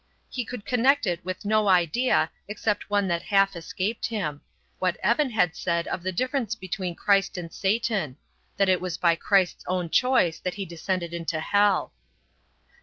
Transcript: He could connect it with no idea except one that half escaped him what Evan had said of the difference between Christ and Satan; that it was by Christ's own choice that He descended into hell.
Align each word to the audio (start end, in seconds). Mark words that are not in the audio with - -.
He 0.31 0.43
could 0.45 0.65
connect 0.65 1.05
it 1.05 1.23
with 1.23 1.45
no 1.45 1.67
idea 1.67 2.31
except 2.47 2.89
one 2.89 3.07
that 3.09 3.21
half 3.21 3.55
escaped 3.55 4.07
him 4.07 4.41
what 4.79 4.97
Evan 5.03 5.29
had 5.29 5.55
said 5.55 5.85
of 5.87 6.01
the 6.01 6.11
difference 6.11 6.55
between 6.55 6.95
Christ 6.95 7.37
and 7.37 7.53
Satan; 7.53 8.17
that 8.57 8.67
it 8.67 8.81
was 8.81 8.97
by 8.97 9.13
Christ's 9.13 9.63
own 9.67 9.91
choice 9.91 10.39
that 10.39 10.55
He 10.55 10.65
descended 10.65 11.13
into 11.13 11.39
hell. 11.39 11.93